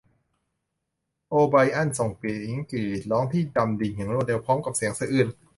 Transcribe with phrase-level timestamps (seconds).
[1.29, 5.27] โอไบรอันส่งเสียงกรีดร้องที่ดำดิ่งอย่างรวดเร็วพร้อมกับเสียงสะอื้น